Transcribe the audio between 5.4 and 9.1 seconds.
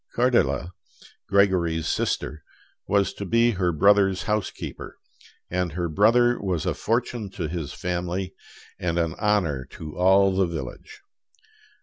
and her brother was a fortune to his family and